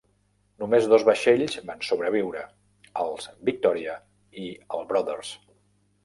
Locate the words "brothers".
4.93-5.31